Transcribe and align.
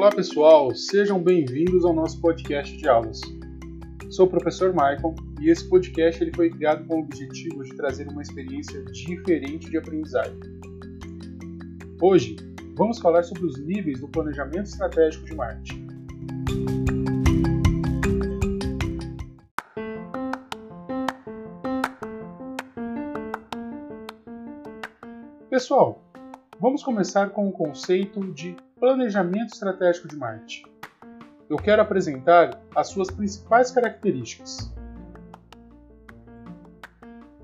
Olá 0.00 0.08
pessoal, 0.08 0.74
sejam 0.74 1.22
bem-vindos 1.22 1.84
ao 1.84 1.92
nosso 1.92 2.18
podcast 2.22 2.74
de 2.74 2.88
aulas. 2.88 3.20
Sou 4.08 4.24
o 4.24 4.30
professor 4.30 4.72
Michael 4.72 5.14
e 5.42 5.50
esse 5.50 5.68
podcast 5.68 6.24
ele 6.24 6.32
foi 6.34 6.48
criado 6.48 6.86
com 6.86 6.94
o 6.94 7.00
objetivo 7.00 7.62
de 7.62 7.76
trazer 7.76 8.08
uma 8.08 8.22
experiência 8.22 8.82
diferente 8.84 9.68
de 9.68 9.76
aprendizagem. 9.76 10.40
Hoje, 12.00 12.34
vamos 12.78 12.98
falar 12.98 13.24
sobre 13.24 13.44
os 13.44 13.58
níveis 13.58 14.00
do 14.00 14.08
planejamento 14.08 14.68
estratégico 14.68 15.26
de 15.26 15.34
marketing. 15.34 15.86
Pessoal, 25.50 26.02
vamos 26.58 26.82
começar 26.82 27.28
com 27.28 27.46
o 27.46 27.52
conceito 27.52 28.32
de 28.32 28.56
planejamento 28.80 29.52
estratégico 29.52 30.08
de 30.08 30.16
marketing. 30.16 30.64
Eu 31.50 31.56
quero 31.56 31.82
apresentar 31.82 32.58
as 32.74 32.88
suas 32.88 33.10
principais 33.10 33.70
características. 33.70 34.74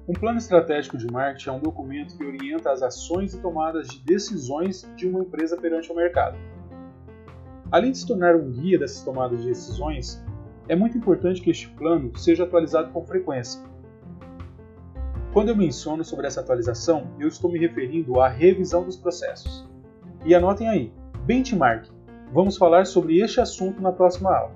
Um 0.09 0.15
plano 0.15 0.39
estratégico 0.39 0.97
de 0.97 1.07
marketing 1.07 1.49
é 1.51 1.53
um 1.53 1.61
documento 1.61 2.17
que 2.17 2.25
orienta 2.25 2.73
as 2.73 2.83
ações 2.83 3.35
e 3.35 3.41
tomadas 3.41 3.89
de 3.89 4.01
decisões 4.01 4.91
de 4.97 5.07
uma 5.07 5.21
empresa 5.21 5.57
perante 5.57 5.93
o 5.93 5.95
mercado. 5.95 6.39
Além 7.71 7.93
de 7.93 7.99
se 7.99 8.07
tornar 8.07 8.35
um 8.35 8.51
guia 8.51 8.79
dessas 8.79 9.03
tomadas 9.03 9.41
de 9.43 9.49
decisões, 9.49 10.25
é 10.69 10.75
muito 10.75 10.97
importante 10.97 11.43
que 11.43 11.51
este 11.51 11.69
plano 11.69 12.17
seja 12.17 12.45
atualizado 12.45 12.91
com 12.93 13.05
frequência 13.05 13.61
quando 15.37 15.51
eu 15.51 15.57
menciono 15.57 16.03
sobre 16.03 16.27
essa 16.27 16.41
atualização, 16.41 17.09
eu 17.21 17.29
estou 17.29 17.53
me 17.53 17.59
referindo 17.59 18.19
à 18.23 18.27
revisão 18.27 18.83
dos 18.83 18.97
processos. 18.97 19.69
E 20.25 20.35
anotem 20.35 20.67
aí, 20.67 20.95
benchmark. 21.27 21.89
Vamos 22.33 22.57
falar 22.57 22.87
sobre 22.87 23.19
este 23.19 23.41
assunto 23.41 23.83
na 23.83 23.93
próxima 23.93 24.35
aula. 24.35 24.55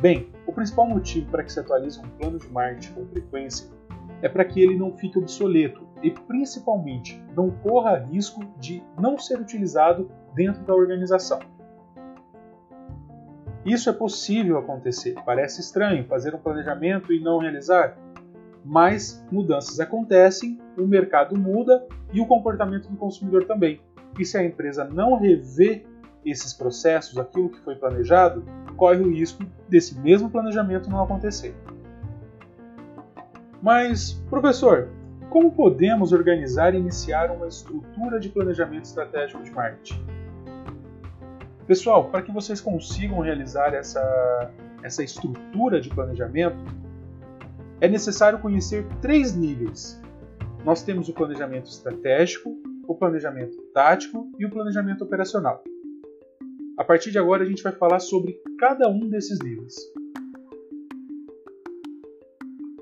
Bem, 0.00 0.30
o 0.46 0.52
principal 0.52 0.86
motivo 0.86 1.30
para 1.30 1.42
que 1.42 1.52
se 1.52 1.60
atualize 1.60 2.00
um 2.00 2.08
plano 2.08 2.38
de 2.38 2.48
marketing 2.48 2.94
com 2.94 3.06
frequência 3.06 3.68
é 4.22 4.28
para 4.28 4.44
que 4.44 4.60
ele 4.60 4.76
não 4.76 4.96
fique 4.96 5.18
obsoleto 5.18 5.86
e, 6.02 6.10
principalmente, 6.10 7.22
não 7.36 7.50
corra 7.50 7.98
risco 7.98 8.44
de 8.58 8.82
não 8.98 9.18
ser 9.18 9.40
utilizado 9.40 10.10
dentro 10.34 10.62
da 10.62 10.74
organização. 10.74 11.40
Isso 13.64 13.90
é 13.90 13.92
possível 13.92 14.58
acontecer. 14.58 15.14
Parece 15.24 15.60
estranho 15.60 16.04
fazer 16.06 16.34
um 16.34 16.38
planejamento 16.38 17.12
e 17.12 17.20
não 17.20 17.38
realizar? 17.38 17.96
mas 18.64 19.24
mudanças 19.30 19.80
acontecem, 19.80 20.58
o 20.76 20.86
mercado 20.86 21.36
muda 21.36 21.86
e 22.12 22.20
o 22.20 22.26
comportamento 22.26 22.88
do 22.88 22.96
consumidor 22.96 23.44
também. 23.44 23.80
E 24.18 24.24
se 24.24 24.36
a 24.36 24.44
empresa 24.44 24.84
não 24.84 25.18
rever 25.18 25.84
esses 26.24 26.52
processos, 26.52 27.18
aquilo 27.18 27.48
que 27.48 27.60
foi 27.60 27.74
planejado, 27.74 28.44
corre 28.76 28.98
o 28.98 29.10
risco 29.10 29.44
desse 29.68 29.98
mesmo 29.98 30.30
planejamento 30.30 30.88
não 30.88 31.02
acontecer. 31.02 31.54
Mas, 33.60 34.12
professor, 34.28 34.88
como 35.30 35.50
podemos 35.50 36.12
organizar 36.12 36.74
e 36.74 36.78
iniciar 36.78 37.30
uma 37.30 37.46
estrutura 37.46 38.20
de 38.20 38.28
planejamento 38.28 38.84
estratégico 38.84 39.42
de 39.42 39.50
marketing? 39.50 40.04
Pessoal, 41.66 42.10
para 42.10 42.22
que 42.22 42.32
vocês 42.32 42.60
consigam 42.60 43.20
realizar 43.20 43.72
essa, 43.72 44.50
essa 44.82 45.02
estrutura 45.02 45.80
de 45.80 45.88
planejamento, 45.88 46.58
é 47.80 47.88
necessário 47.88 48.38
conhecer 48.40 48.86
três 49.00 49.34
níveis. 49.34 50.00
Nós 50.64 50.82
temos 50.82 51.08
o 51.08 51.14
planejamento 51.14 51.66
estratégico, 51.66 52.61
o 52.92 52.96
planejamento 52.96 53.56
tático 53.72 54.30
e 54.38 54.44
o 54.44 54.50
planejamento 54.50 55.02
operacional. 55.02 55.62
A 56.76 56.84
partir 56.84 57.10
de 57.10 57.18
agora, 57.18 57.42
a 57.42 57.46
gente 57.46 57.62
vai 57.62 57.72
falar 57.72 58.00
sobre 58.00 58.40
cada 58.58 58.88
um 58.88 59.08
desses 59.08 59.38
níveis. 59.40 59.74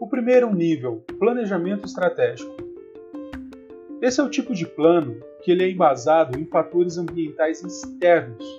O 0.01 0.09
primeiro 0.09 0.53
nível, 0.55 1.05
planejamento 1.19 1.87
estratégico. 1.87 2.57
Esse 4.03 4.21
é 4.21 4.25
o 4.25 4.31
tipo 4.31 4.55
de 4.55 4.67
plano 4.67 5.21
que 5.43 5.51
ele 5.51 5.65
é 5.65 5.71
embasado 5.71 6.39
em 6.39 6.47
fatores 6.47 6.99
ambientais 6.99 7.63
externos, 7.63 8.57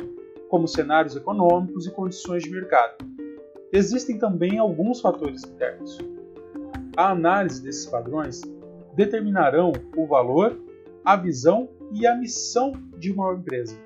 como 0.50 0.68
cenários 0.68 1.16
econômicos 1.16 1.88
e 1.88 1.92
condições 1.92 2.44
de 2.44 2.52
mercado. 2.52 2.96
Existem 3.74 4.18
também 4.18 4.58
alguns 4.58 5.02
fatores 5.02 5.44
internos, 5.44 5.98
a 6.96 7.12
análise 7.12 7.64
desses 7.64 7.86
padrões 7.86 8.42
determinarão 8.94 9.72
o 9.96 10.06
valor, 10.06 10.60
a 11.04 11.16
visão 11.16 11.70
e 11.92 12.06
a 12.06 12.16
missão 12.16 12.74
de 12.98 13.12
uma 13.12 13.34
empresa. 13.34 13.78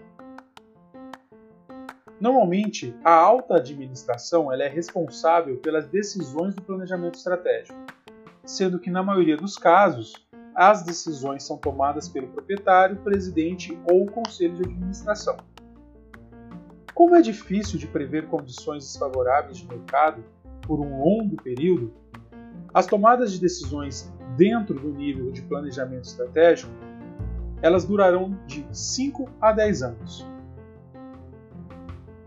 Normalmente, 2.20 2.96
a 3.04 3.14
alta 3.14 3.56
administração 3.56 4.52
ela 4.52 4.64
é 4.64 4.70
responsável 4.70 5.58
pelas 5.58 5.88
decisões 5.88 6.56
do 6.56 6.62
planejamento 6.62 7.16
estratégico, 7.16 7.78
sendo 8.46 8.80
que, 8.80 8.90
na 8.90 9.04
maioria 9.04 9.38
dos 9.38 9.58
casos, 9.58 10.26
as 10.56 10.84
decisões 10.84 11.44
são 11.44 11.58
tomadas 11.58 12.08
pelo 12.08 12.28
proprietário, 12.30 12.96
presidente 12.98 13.78
ou 13.92 14.06
conselho 14.06 14.56
de 14.56 14.64
administração. 14.64 15.36
Como 16.94 17.16
é 17.16 17.22
difícil 17.22 17.78
de 17.78 17.88
prever 17.88 18.28
condições 18.28 18.86
desfavoráveis 18.86 19.58
de 19.58 19.68
mercado 19.68 20.24
por 20.62 20.80
um 20.80 21.04
longo 21.04 21.36
período, 21.36 21.94
as 22.74 22.86
tomadas 22.86 23.34
de 23.34 23.40
decisões 23.40 24.12
dentro 24.38 24.80
do 24.80 24.90
nível 24.90 25.32
de 25.32 25.42
planejamento 25.42 26.06
estratégico, 26.06 26.72
elas 27.66 27.84
durarão 27.84 28.38
de 28.46 28.64
5 28.72 29.28
a 29.42 29.52
10 29.52 29.82
anos. 29.82 30.28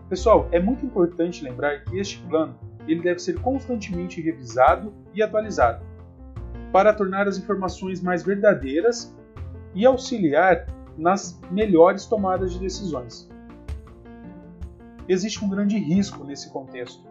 Pessoal, 0.08 0.48
é 0.50 0.58
muito 0.58 0.84
importante 0.84 1.44
lembrar 1.44 1.84
que 1.84 1.96
este 1.96 2.18
plano 2.22 2.58
ele 2.88 3.00
deve 3.02 3.20
ser 3.20 3.40
constantemente 3.40 4.20
revisado 4.20 4.92
e 5.14 5.22
atualizado 5.22 5.86
para 6.72 6.92
tornar 6.92 7.28
as 7.28 7.38
informações 7.38 8.00
mais 8.00 8.24
verdadeiras 8.24 9.14
e 9.76 9.86
auxiliar 9.86 10.66
nas 10.96 11.40
melhores 11.52 12.04
tomadas 12.04 12.54
de 12.54 12.58
decisões. 12.58 13.30
Existe 15.08 15.44
um 15.44 15.48
grande 15.48 15.78
risco 15.78 16.24
nesse 16.24 16.50
contexto, 16.50 17.06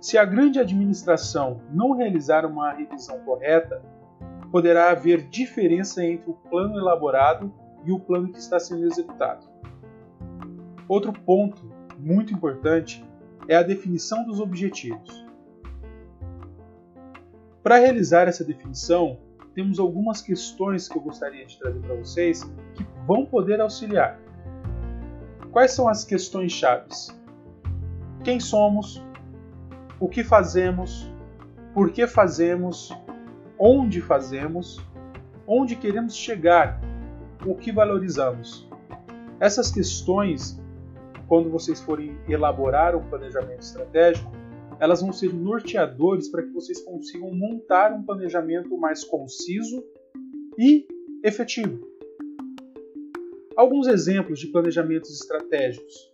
se 0.00 0.16
a 0.16 0.24
grande 0.24 0.60
administração 0.60 1.60
não 1.72 1.96
realizar 1.96 2.46
uma 2.46 2.72
revisão 2.72 3.18
correta, 3.24 3.82
poderá 4.50 4.90
haver 4.90 5.28
diferença 5.28 6.04
entre 6.04 6.30
o 6.30 6.34
plano 6.34 6.78
elaborado 6.78 7.52
e 7.84 7.92
o 7.92 8.00
plano 8.00 8.30
que 8.30 8.38
está 8.38 8.58
sendo 8.58 8.86
executado. 8.86 9.46
Outro 10.88 11.12
ponto 11.12 11.70
muito 11.98 12.32
importante 12.32 13.04
é 13.48 13.56
a 13.56 13.62
definição 13.62 14.24
dos 14.24 14.40
objetivos. 14.40 15.24
Para 17.62 17.78
realizar 17.78 18.28
essa 18.28 18.44
definição, 18.44 19.18
temos 19.54 19.78
algumas 19.78 20.20
questões 20.20 20.88
que 20.88 20.96
eu 20.96 21.02
gostaria 21.02 21.44
de 21.44 21.58
trazer 21.58 21.80
para 21.80 21.96
vocês 21.96 22.44
que 22.74 22.86
vão 23.06 23.26
poder 23.26 23.60
auxiliar. 23.60 24.20
Quais 25.50 25.72
são 25.72 25.88
as 25.88 26.04
questões 26.04 26.52
chaves? 26.52 27.16
Quem 28.22 28.38
somos? 28.38 29.02
o 29.98 30.08
que 30.08 30.22
fazemos, 30.22 31.10
por 31.72 31.90
que 31.90 32.06
fazemos, 32.06 32.96
onde 33.58 34.00
fazemos, 34.00 34.80
onde 35.46 35.76
queremos 35.76 36.14
chegar, 36.16 36.80
o 37.46 37.54
que 37.54 37.72
valorizamos. 37.72 38.68
Essas 39.38 39.70
questões, 39.70 40.60
quando 41.28 41.50
vocês 41.50 41.80
forem 41.80 42.16
elaborar 42.28 42.96
um 42.96 43.08
planejamento 43.08 43.62
estratégico, 43.62 44.30
elas 44.78 45.00
vão 45.00 45.12
ser 45.12 45.32
norteadores 45.32 46.28
para 46.28 46.42
que 46.42 46.50
vocês 46.50 46.80
consigam 46.82 47.30
montar 47.34 47.92
um 47.92 48.02
planejamento 48.02 48.76
mais 48.76 49.04
conciso 49.04 49.82
e 50.58 50.86
efetivo. 51.22 51.86
Alguns 53.56 53.86
exemplos 53.86 54.38
de 54.38 54.48
planejamentos 54.48 55.10
estratégicos: 55.10 56.10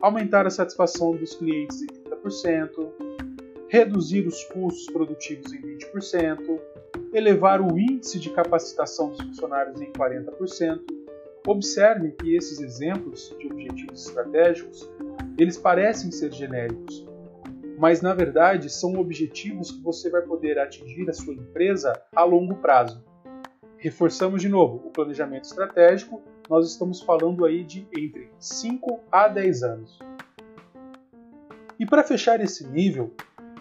aumentar 0.00 0.46
a 0.46 0.50
satisfação 0.50 1.16
dos 1.16 1.34
clientes 1.34 1.82
em 1.82 1.86
30%, 1.86 2.88
reduzir 3.68 4.26
os 4.26 4.44
custos 4.44 4.86
produtivos 4.86 5.52
em 5.52 5.60
20%, 5.60 6.55
elevar 7.16 7.62
o 7.62 7.78
índice 7.78 8.20
de 8.20 8.28
capacitação 8.28 9.08
dos 9.08 9.20
funcionários 9.20 9.80
em 9.80 9.90
40%. 9.90 10.80
Observem 11.46 12.10
que 12.10 12.36
esses 12.36 12.60
exemplos 12.60 13.34
de 13.38 13.46
objetivos 13.46 14.06
estratégicos, 14.06 14.86
eles 15.38 15.56
parecem 15.56 16.10
ser 16.10 16.30
genéricos, 16.30 17.06
mas 17.78 18.02
na 18.02 18.12
verdade 18.12 18.68
são 18.68 18.96
objetivos 18.96 19.70
que 19.70 19.80
você 19.80 20.10
vai 20.10 20.20
poder 20.22 20.58
atingir 20.58 21.08
a 21.08 21.14
sua 21.14 21.32
empresa 21.32 21.94
a 22.14 22.22
longo 22.22 22.56
prazo. 22.56 23.02
Reforçamos 23.78 24.42
de 24.42 24.48
novo, 24.50 24.86
o 24.86 24.90
planejamento 24.90 25.44
estratégico, 25.44 26.22
nós 26.50 26.70
estamos 26.70 27.00
falando 27.00 27.46
aí 27.46 27.64
de 27.64 27.88
entre 27.96 28.28
5 28.38 29.00
a 29.10 29.26
10 29.26 29.62
anos. 29.62 29.98
E 31.78 31.86
para 31.86 32.02
fechar 32.02 32.40
esse 32.42 32.66
nível, 32.66 33.14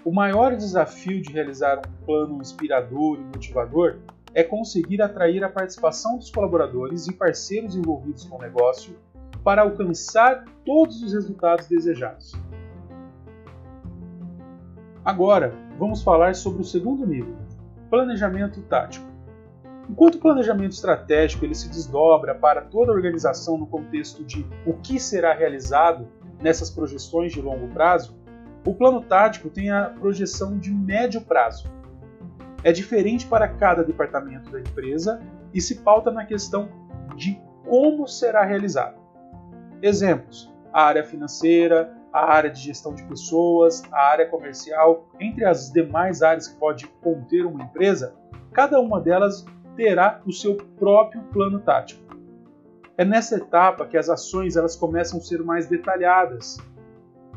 o 0.05 0.11
maior 0.11 0.55
desafio 0.55 1.19
de 1.19 1.33
realizar 1.33 1.79
um 1.79 2.05
plano 2.05 2.39
inspirador 2.39 3.17
e 3.17 3.23
motivador 3.23 3.97
é 4.35 4.43
conseguir 4.43 5.01
atrair 5.01 5.43
a 5.43 5.49
participação 5.49 6.19
dos 6.19 6.29
colaboradores 6.29 7.07
e 7.07 7.13
parceiros 7.13 7.75
envolvidos 7.75 8.23
com 8.25 8.37
o 8.37 8.41
negócio 8.41 8.95
para 9.43 9.63
alcançar 9.63 10.45
todos 10.63 11.01
os 11.01 11.11
resultados 11.11 11.65
desejados. 11.67 12.33
Agora, 15.03 15.55
vamos 15.79 16.03
falar 16.03 16.35
sobre 16.35 16.61
o 16.61 16.65
segundo 16.65 17.05
nível, 17.07 17.35
planejamento 17.89 18.61
tático. 18.61 19.07
Enquanto 19.89 20.15
o 20.15 20.19
planejamento 20.19 20.73
estratégico 20.73 21.45
ele 21.45 21.55
se 21.55 21.67
desdobra 21.69 22.35
para 22.35 22.61
toda 22.61 22.91
a 22.91 22.95
organização 22.95 23.57
no 23.57 23.65
contexto 23.65 24.23
de 24.23 24.45
o 24.67 24.73
que 24.73 24.99
será 24.99 25.33
realizado 25.33 26.07
nessas 26.39 26.69
projeções 26.69 27.31
de 27.31 27.41
longo 27.41 27.67
prazo, 27.69 28.15
o 28.65 28.73
plano 28.73 29.01
tático 29.01 29.49
tem 29.49 29.69
a 29.69 29.89
projeção 29.89 30.57
de 30.57 30.71
médio 30.71 31.21
prazo. 31.21 31.69
É 32.63 32.71
diferente 32.71 33.27
para 33.27 33.47
cada 33.47 33.83
departamento 33.83 34.49
da 34.49 34.59
empresa 34.59 35.21
e 35.53 35.61
se 35.61 35.75
pauta 35.75 36.11
na 36.11 36.25
questão 36.25 36.67
de 37.15 37.39
como 37.63 38.07
será 38.07 38.43
realizado. 38.43 38.97
Exemplos: 39.81 40.51
a 40.73 40.83
área 40.83 41.03
financeira, 41.03 41.95
a 42.11 42.33
área 42.33 42.49
de 42.49 42.59
gestão 42.59 42.95
de 42.95 43.03
pessoas, 43.03 43.83
a 43.91 43.99
área 44.07 44.27
comercial, 44.27 45.07
entre 45.19 45.45
as 45.45 45.71
demais 45.71 46.21
áreas 46.21 46.47
que 46.47 46.57
pode 46.57 46.87
conter 47.01 47.45
uma 47.45 47.63
empresa, 47.63 48.15
cada 48.51 48.79
uma 48.79 48.99
delas 48.99 49.45
terá 49.75 50.21
o 50.25 50.31
seu 50.31 50.55
próprio 50.55 51.21
plano 51.33 51.59
tático. 51.59 52.03
É 52.97 53.03
nessa 53.03 53.35
etapa 53.35 53.85
que 53.85 53.97
as 53.97 54.09
ações 54.09 54.55
elas 54.55 54.75
começam 54.75 55.19
a 55.19 55.21
ser 55.21 55.43
mais 55.43 55.67
detalhadas. 55.67 56.57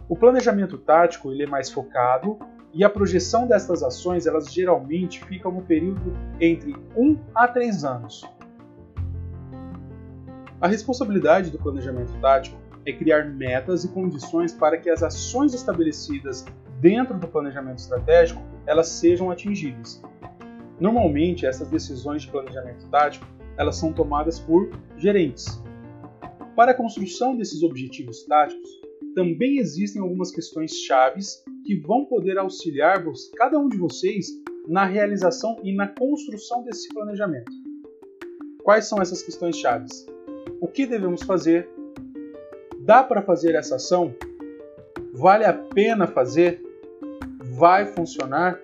O 0.08 0.16
planejamento 0.16 0.78
tático 0.78 1.30
ele 1.30 1.42
é 1.42 1.46
mais 1.46 1.70
focado 1.70 2.38
e 2.72 2.82
a 2.82 2.88
projeção 2.88 3.46
dessas 3.46 3.82
ações 3.82 4.26
elas 4.26 4.50
geralmente 4.50 5.22
ficam 5.24 5.52
no 5.52 5.60
período 5.60 6.16
entre 6.40 6.74
1 6.96 7.18
a 7.34 7.46
3 7.46 7.84
anos. 7.84 8.24
A 10.58 10.66
responsabilidade 10.66 11.50
do 11.50 11.58
planejamento 11.58 12.12
tático 12.20 12.56
é 12.86 12.92
criar 12.92 13.28
metas 13.28 13.84
e 13.84 13.88
condições 13.88 14.52
para 14.54 14.78
que 14.78 14.88
as 14.88 15.02
ações 15.02 15.52
estabelecidas 15.52 16.46
dentro 16.80 17.18
do 17.18 17.28
planejamento 17.28 17.78
estratégico 17.78 18.42
elas 18.66 18.88
sejam 18.88 19.30
atingidas. 19.30 20.02
Normalmente, 20.80 21.44
essas 21.44 21.68
decisões 21.68 22.22
de 22.22 22.30
planejamento 22.30 22.86
tático 22.88 23.26
elas 23.58 23.76
são 23.76 23.92
tomadas 23.92 24.38
por 24.38 24.70
gerentes. 24.96 25.62
Para 26.56 26.70
a 26.70 26.74
construção 26.74 27.36
desses 27.36 27.62
objetivos 27.62 28.24
táticos, 28.24 28.87
também 29.18 29.58
existem 29.58 30.00
algumas 30.00 30.30
questões 30.30 30.70
chaves 30.70 31.42
que 31.64 31.74
vão 31.80 32.04
poder 32.04 32.38
auxiliar 32.38 33.04
cada 33.36 33.58
um 33.58 33.68
de 33.68 33.76
vocês 33.76 34.28
na 34.68 34.84
realização 34.84 35.56
e 35.64 35.74
na 35.74 35.88
construção 35.88 36.62
desse 36.62 36.88
planejamento. 36.94 37.50
Quais 38.62 38.84
são 38.84 39.02
essas 39.02 39.20
questões 39.20 39.56
chaves? 39.56 40.06
O 40.60 40.68
que 40.68 40.86
devemos 40.86 41.24
fazer? 41.24 41.68
Dá 42.78 43.02
para 43.02 43.20
fazer 43.20 43.56
essa 43.56 43.74
ação? 43.74 44.14
Vale 45.12 45.44
a 45.44 45.52
pena 45.52 46.06
fazer? 46.06 46.62
Vai 47.42 47.86
funcionar? 47.86 48.60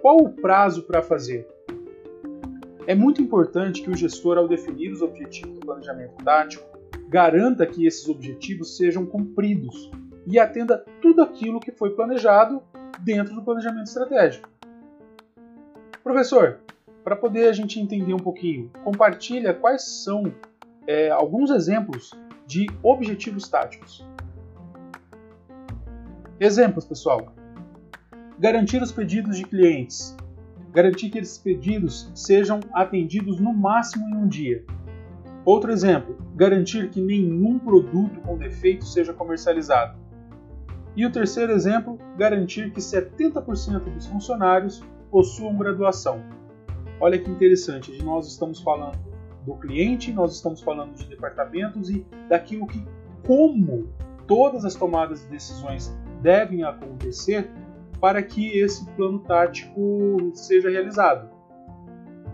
Qual 0.00 0.18
o 0.18 0.32
prazo 0.32 0.84
para 0.84 1.02
fazer? 1.02 1.48
É 2.86 2.94
muito 2.94 3.20
importante 3.20 3.82
que 3.82 3.90
o 3.90 3.96
gestor, 3.96 4.38
ao 4.38 4.46
definir 4.46 4.92
os 4.92 5.02
objetivos 5.02 5.58
do 5.58 5.66
planejamento 5.66 6.14
tático, 6.22 6.69
garanta 7.10 7.66
que 7.66 7.84
esses 7.84 8.08
objetivos 8.08 8.76
sejam 8.76 9.04
cumpridos 9.04 9.90
e 10.24 10.38
atenda 10.38 10.78
tudo 11.02 11.22
aquilo 11.22 11.58
que 11.58 11.72
foi 11.72 11.90
planejado 11.90 12.62
dentro 13.00 13.34
do 13.34 13.42
planejamento 13.42 13.88
estratégico. 13.88 14.48
Professor, 16.04 16.60
para 17.02 17.16
poder 17.16 17.48
a 17.48 17.52
gente 17.52 17.80
entender 17.80 18.14
um 18.14 18.18
pouquinho, 18.18 18.70
compartilha 18.84 19.52
quais 19.52 19.82
são 20.04 20.32
é, 20.86 21.10
alguns 21.10 21.50
exemplos 21.50 22.12
de 22.46 22.68
objetivos 22.80 23.48
táticos. 23.48 24.06
Exemplos, 26.38 26.84
pessoal. 26.84 27.34
Garantir 28.38 28.80
os 28.80 28.92
pedidos 28.92 29.36
de 29.36 29.44
clientes. 29.44 30.16
Garantir 30.72 31.10
que 31.10 31.18
esses 31.18 31.38
pedidos 31.38 32.08
sejam 32.14 32.60
atendidos 32.72 33.40
no 33.40 33.52
máximo 33.52 34.08
em 34.08 34.14
um 34.14 34.28
dia. 34.28 34.64
Outro 35.44 35.72
exemplo, 35.72 36.16
garantir 36.34 36.90
que 36.90 37.00
nenhum 37.00 37.58
produto 37.58 38.20
com 38.20 38.36
defeito 38.36 38.84
seja 38.84 39.12
comercializado. 39.12 39.98
E 40.94 41.06
o 41.06 41.10
terceiro 41.10 41.52
exemplo, 41.52 41.98
garantir 42.16 42.72
que 42.72 42.80
70% 42.80 43.84
dos 43.94 44.06
funcionários 44.06 44.82
possuam 45.10 45.56
graduação. 45.56 46.22
Olha 47.00 47.18
que 47.18 47.30
interessante, 47.30 48.02
nós 48.02 48.26
estamos 48.26 48.60
falando 48.60 48.98
do 49.46 49.54
cliente, 49.54 50.12
nós 50.12 50.34
estamos 50.34 50.60
falando 50.60 50.94
de 50.94 51.06
departamentos 51.06 51.88
e 51.88 52.04
daquilo 52.28 52.66
que, 52.66 52.84
como 53.26 53.88
todas 54.26 54.64
as 54.64 54.74
tomadas 54.74 55.22
de 55.22 55.28
decisões 55.28 55.96
devem 56.20 56.62
acontecer 56.62 57.50
para 58.00 58.22
que 58.22 58.58
esse 58.58 58.84
plano 58.90 59.20
tático 59.20 60.30
seja 60.34 60.70
realizado. 60.70 61.30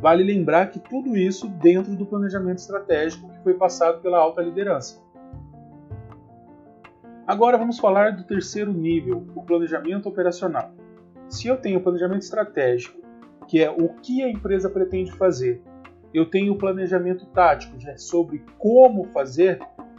Vale 0.06 0.22
lembrar 0.22 0.70
que 0.70 0.78
tudo 0.78 1.16
isso 1.16 1.48
dentro 1.48 1.96
do 1.96 2.06
planejamento 2.06 2.58
estratégico 2.58 3.28
que 3.28 3.42
foi 3.42 3.54
passado 3.54 4.00
pela 4.00 4.16
alta 4.16 4.40
liderança. 4.40 5.02
Agora 7.26 7.58
vamos 7.58 7.80
falar 7.80 8.12
do 8.12 8.22
terceiro 8.22 8.72
nível, 8.72 9.26
o 9.34 9.42
planejamento 9.42 10.08
operacional. 10.08 10.70
Se 11.28 11.48
eu 11.48 11.56
tenho 11.56 11.80
o 11.80 11.82
planejamento 11.82 12.22
estratégico, 12.22 13.00
que 13.48 13.60
é 13.60 13.68
o 13.68 13.88
que 13.94 14.22
a 14.22 14.30
empresa 14.30 14.70
pretende 14.70 15.10
fazer 15.10 15.60
eu 16.14 16.24
tenho 16.24 16.52
o 16.52 16.56
planejamento 16.56 17.26
tático, 17.26 17.80
já 17.80 17.90
é 17.90 17.96
sobre 17.96 18.44
como 18.58 19.06
fazer. 19.06 19.58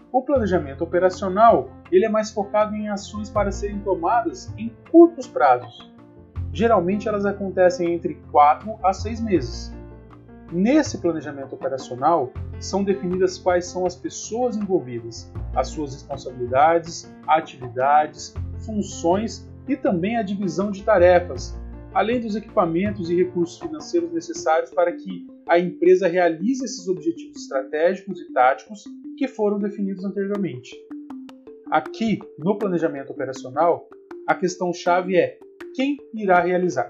O 0.10 0.22
planejamento 0.22 0.86
operacional 0.86 1.70
ele 1.92 2.06
é 2.06 2.10
mais 2.10 2.32
focado 2.32 2.74
em 2.74 2.88
ações 2.88 3.30
para 3.30 3.52
serem 3.52 3.80
tomadas 3.82 4.54
em 4.58 4.74
curtos 4.90 5.28
prazos. 5.28 5.94
Geralmente 6.54 7.10
elas 7.10 7.26
acontecem 7.26 7.94
entre 7.94 8.16
4 8.32 8.80
a 8.82 8.94
6 8.94 9.20
meses. 9.20 9.77
Nesse 10.52 11.00
planejamento 11.00 11.54
operacional 11.56 12.32
são 12.60 12.84
definidas 12.84 13.38
quais 13.38 13.66
são 13.66 13.86
as 13.86 13.96
pessoas 13.96 14.56
envolvidas, 14.56 15.30
as 15.54 15.68
suas 15.68 15.94
responsabilidades, 15.94 17.14
atividades, 17.28 18.34
funções 18.66 19.48
e 19.68 19.76
também 19.76 20.18
a 20.18 20.24
divisão 20.24 20.72
de 20.72 20.84
tarefas, 20.84 21.60
além 21.94 22.22
dos 22.22 22.36
equipamentos 22.36 23.10
e 23.10 23.16
recursos 23.16 23.60
financeiros 23.60 24.12
necessários 24.14 24.72
para 24.72 24.94
que 24.94 25.28
a 25.50 25.60
empresa 25.60 26.08
realize 26.08 26.64
esses 26.64 26.88
objetivos 26.88 27.42
estratégicos 27.42 28.22
e 28.22 28.32
táticos 28.32 28.84
que 29.18 29.28
foram 29.28 29.60
definidos 29.60 30.06
anteriormente. 30.06 30.74
Aqui, 31.70 32.20
no 32.40 32.58
planejamento 32.58 33.12
operacional, 33.12 33.90
a 34.26 34.34
questão-chave 34.34 35.18
é 35.18 35.38
quem 35.76 35.98
irá 36.14 36.40
realizar. 36.40 36.90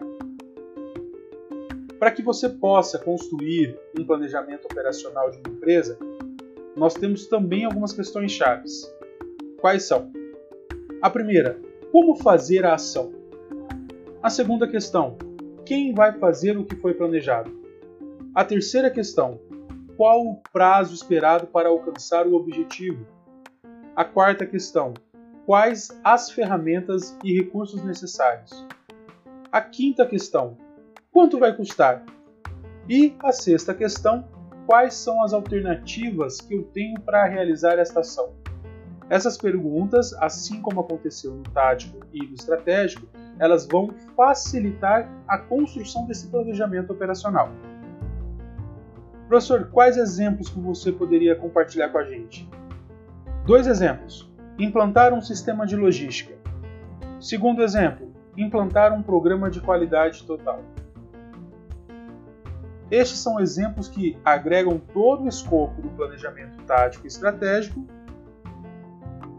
Para 2.00 2.12
que 2.12 2.22
você 2.22 2.48
possa 2.48 3.00
construir 3.00 3.78
um 3.98 4.06
planejamento 4.06 4.66
operacional 4.66 5.32
de 5.32 5.38
uma 5.40 5.56
empresa, 5.56 5.98
nós 6.76 6.94
temos 6.94 7.26
também 7.26 7.66
algumas 7.66 7.92
questões 7.92 8.32
chaves. 8.32 8.94
Quais 9.60 9.84
são? 9.84 10.12
A 11.02 11.10
primeira, 11.10 11.60
como 11.92 12.16
fazer 12.16 12.66
a 12.66 12.76
ação? 12.76 13.12
A 14.22 14.30
segunda 14.30 14.68
questão: 14.68 15.18
quem 15.66 15.92
vai 15.92 16.14
fazer 16.20 16.56
o 16.56 16.66
que 16.66 16.76
foi 16.76 16.94
planejado? 16.94 17.52
A 18.36 18.46
terceira 18.46 18.92
questão: 18.92 19.40
qual 19.96 20.24
o 20.24 20.40
prazo 20.54 20.94
esperado 20.94 21.48
para 21.48 21.70
alcançar 21.70 22.28
o 22.28 22.36
objetivo? 22.36 23.08
A 23.96 24.06
quarta 24.06 24.46
questão: 24.46 24.94
quais 25.48 25.90
as 26.04 26.30
ferramentas 26.30 27.18
e 27.24 27.34
recursos 27.34 27.84
necessários? 27.84 28.52
A 29.52 29.62
quinta 29.62 30.06
questão: 30.06 30.56
quanto 31.18 31.40
vai 31.40 31.52
custar? 31.52 32.04
E 32.88 33.16
a 33.24 33.32
sexta 33.32 33.74
questão: 33.74 34.24
quais 34.68 34.94
são 34.94 35.24
as 35.24 35.34
alternativas 35.34 36.40
que 36.40 36.54
eu 36.54 36.62
tenho 36.66 37.02
para 37.02 37.26
realizar 37.26 37.80
esta 37.80 38.02
ação? 38.02 38.36
Essas 39.10 39.36
perguntas, 39.36 40.14
assim 40.20 40.62
como 40.62 40.80
aconteceu 40.80 41.34
no 41.34 41.42
tático 41.42 42.06
e 42.14 42.24
no 42.24 42.36
estratégico, 42.36 43.08
elas 43.40 43.66
vão 43.66 43.90
facilitar 44.16 45.10
a 45.28 45.40
construção 45.40 46.06
desse 46.06 46.28
planejamento 46.28 46.94
operacional. 46.94 47.50
Professor, 49.28 49.72
quais 49.72 49.98
exemplos 49.98 50.50
que 50.50 50.60
você 50.60 50.92
poderia 50.92 51.36
compartilhar 51.36 51.90
com 51.90 51.98
a 51.98 52.04
gente? 52.04 52.48
Dois 53.44 53.66
exemplos: 53.66 54.32
implantar 54.60 55.16
um 55.16 55.22
sistema 55.22 55.66
de 55.66 55.76
logística. 55.76 56.36
Segundo 57.20 57.64
exemplo, 57.64 58.14
implantar 58.38 58.94
um 58.94 59.02
programa 59.02 59.50
de 59.50 59.60
qualidade 59.60 60.24
total. 60.24 60.62
Estes 62.90 63.20
são 63.20 63.40
exemplos 63.40 63.88
que 63.88 64.18
agregam 64.24 64.80
todo 64.80 65.24
o 65.24 65.28
escopo 65.28 65.82
do 65.82 65.90
planejamento 65.90 66.64
tático 66.64 67.06
e 67.06 67.08
estratégico 67.08 67.86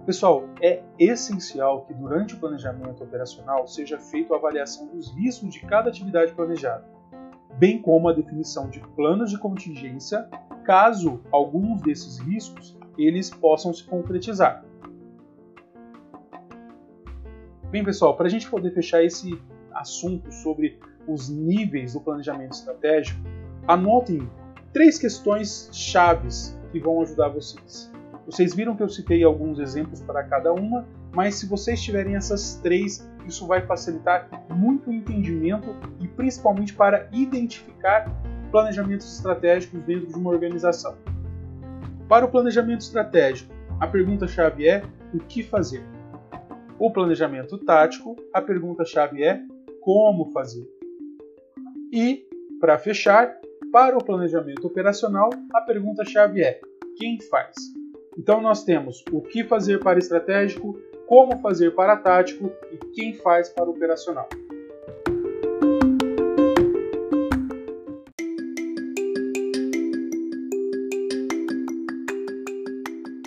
Pessoal, 0.08 0.48
é 0.62 0.82
essencial 0.98 1.84
que 1.84 1.92
durante 1.92 2.32
o 2.32 2.38
planejamento 2.38 3.04
operacional 3.04 3.66
seja 3.68 3.98
feita 3.98 4.32
a 4.32 4.38
avaliação 4.38 4.86
dos 4.86 5.14
riscos 5.14 5.52
de 5.52 5.60
cada 5.66 5.90
atividade 5.90 6.32
planejada, 6.32 6.82
bem 7.58 7.82
como 7.82 8.08
a 8.08 8.14
definição 8.14 8.70
de 8.70 8.80
planos 8.96 9.28
de 9.28 9.36
contingência 9.36 10.26
caso 10.64 11.20
alguns 11.30 11.82
desses 11.82 12.16
riscos 12.20 12.74
eles 12.96 13.28
possam 13.28 13.74
se 13.74 13.84
concretizar. 13.84 14.64
Bem, 17.70 17.84
pessoal, 17.84 18.16
para 18.16 18.28
a 18.28 18.30
gente 18.30 18.48
poder 18.48 18.70
fechar 18.70 19.04
esse 19.04 19.38
assunto 19.74 20.32
sobre 20.32 20.80
os 21.06 21.28
níveis 21.28 21.92
do 21.92 22.00
planejamento 22.00 22.52
estratégico, 22.52 23.20
anotem 23.68 24.28
três 24.72 24.98
questões 24.98 25.68
chaves 25.72 26.58
que 26.72 26.80
vão 26.80 27.02
ajudar 27.02 27.28
vocês. 27.28 27.92
Vocês 28.24 28.54
viram 28.54 28.74
que 28.74 28.82
eu 28.82 28.88
citei 28.88 29.22
alguns 29.22 29.58
exemplos 29.58 30.00
para 30.00 30.24
cada 30.24 30.52
uma, 30.52 30.86
mas 31.14 31.36
se 31.36 31.46
vocês 31.46 31.80
tiverem 31.80 32.16
essas 32.16 32.56
três, 32.62 33.08
isso 33.26 33.46
vai 33.46 33.64
facilitar 33.66 34.28
muito 34.50 34.90
o 34.90 34.92
entendimento 34.92 35.74
e 36.00 36.08
principalmente 36.08 36.74
para 36.74 37.08
identificar 37.12 38.10
planejamentos 38.50 39.14
estratégicos 39.14 39.80
dentro 39.82 40.08
de 40.08 40.14
uma 40.14 40.30
organização. 40.30 40.96
Para 42.08 42.24
o 42.24 42.30
planejamento 42.30 42.80
estratégico, 42.80 43.52
a 43.80 43.86
pergunta-chave 43.86 44.66
é 44.66 44.82
o 45.12 45.18
que 45.18 45.42
fazer. 45.42 45.84
O 46.78 46.90
planejamento 46.90 47.58
tático, 47.58 48.16
a 48.32 48.40
pergunta-chave 48.40 49.22
é 49.22 49.40
como 49.82 50.30
fazer. 50.32 50.66
E, 51.92 52.26
para 52.60 52.78
fechar, 52.78 53.38
para 53.72 53.96
o 53.96 54.02
planejamento 54.02 54.66
operacional, 54.66 55.30
a 55.52 55.60
pergunta-chave 55.60 56.42
é 56.42 56.60
quem 56.96 57.20
faz. 57.20 57.54
Então 58.16 58.40
nós 58.40 58.64
temos 58.64 59.04
o 59.12 59.20
que 59.20 59.44
fazer 59.44 59.78
para 59.80 59.98
estratégico, 59.98 60.78
como 61.06 61.38
fazer 61.38 61.74
para 61.74 61.96
tático 61.96 62.50
e 62.72 62.76
quem 62.94 63.14
faz 63.14 63.48
para 63.50 63.68
operacional. 63.68 64.28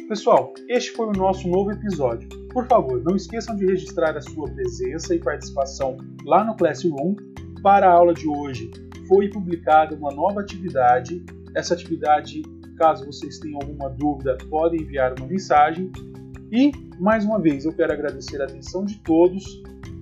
Pessoal, 0.07 0.53
este 0.67 0.91
foi 0.91 1.07
o 1.07 1.13
nosso 1.13 1.47
novo 1.47 1.71
episódio. 1.71 2.27
Por 2.49 2.67
favor, 2.67 3.01
não 3.01 3.15
esqueçam 3.15 3.55
de 3.55 3.65
registrar 3.65 4.17
a 4.17 4.21
sua 4.21 4.45
presença 4.51 5.15
e 5.15 5.19
participação 5.19 5.97
lá 6.25 6.43
no 6.43 6.55
Classroom. 6.57 7.15
Para 7.63 7.87
a 7.87 7.93
aula 7.93 8.13
de 8.13 8.27
hoje, 8.27 8.69
foi 9.11 9.27
publicada 9.29 9.93
uma 9.93 10.11
nova 10.11 10.39
atividade. 10.39 11.25
Essa 11.53 11.73
atividade 11.73 12.41
Caso 12.81 13.05
vocês 13.05 13.37
tenham 13.37 13.59
alguma 13.61 13.91
dúvida, 13.91 14.35
podem 14.49 14.81
enviar 14.81 15.13
uma 15.19 15.27
mensagem. 15.27 15.91
E, 16.51 16.71
mais 16.99 17.23
uma 17.23 17.39
vez, 17.39 17.63
eu 17.63 17.71
quero 17.71 17.93
agradecer 17.93 18.41
a 18.41 18.45
atenção 18.45 18.85
de 18.85 18.97
todos 19.01 19.43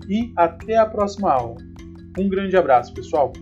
e 0.08 0.32
até 0.38 0.78
a 0.78 0.86
próxima 0.86 1.30
aula. 1.30 1.58
Um 2.18 2.30
grande 2.30 2.56
abraço, 2.56 2.94
pessoal! 2.94 3.34